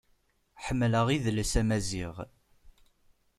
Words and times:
Ḥemmleɣ 0.65 1.07
idles 1.15 1.53
amaziɣ. 1.61 2.15